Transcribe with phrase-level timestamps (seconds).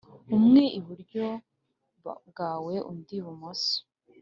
[0.37, 1.25] umwe iburyo
[2.29, 3.75] bwawe undi ibumoso